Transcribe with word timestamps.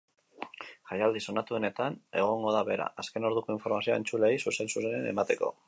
Jaialdi 0.91 1.21
sonatuenetan 1.31 1.99
egongo 2.23 2.55
da 2.57 2.63
bera, 2.71 2.89
azken 3.05 3.29
orduko 3.31 3.57
informazioa 3.59 4.01
entzuleei 4.03 4.43
zuzen-zuzenean 4.47 5.11
emateko. 5.15 5.55